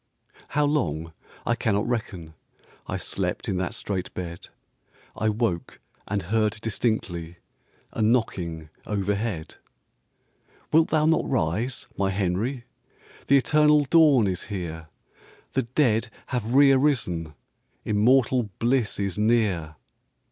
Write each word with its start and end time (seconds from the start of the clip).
How 0.57 0.65
long 0.65 1.13
I 1.45 1.53
cannot 1.53 1.87
reckon, 1.87 2.33
I 2.87 2.97
slept 2.97 3.47
in 3.47 3.57
that 3.57 3.75
strait 3.75 4.11
bed; 4.15 4.47
I 5.15 5.29
woke 5.29 5.79
and 6.07 6.23
heard 6.23 6.53
distinctly 6.61 7.37
A 7.91 8.01
knocking 8.01 8.69
overhead. 8.87 9.57
"Wilt 10.73 10.87
thou 10.89 11.05
not 11.05 11.29
rise, 11.29 11.85
my 11.99 12.09
Henry? 12.09 12.63
The 13.27 13.37
eternal 13.37 13.85
dawn 13.85 14.25
is 14.25 14.45
here; 14.45 14.87
The 15.51 15.61
dead 15.75 16.09
have 16.29 16.55
re 16.55 16.71
arisen, 16.71 17.35
Immortal 17.85 18.49
bliss 18.57 18.99
is 18.99 19.19
near." 19.19 19.75